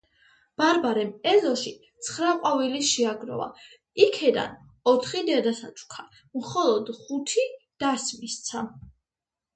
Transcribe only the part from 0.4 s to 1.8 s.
ბარბარემ ეზოში